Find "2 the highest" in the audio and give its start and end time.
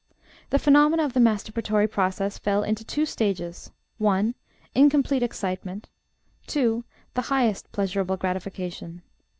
6.47-7.71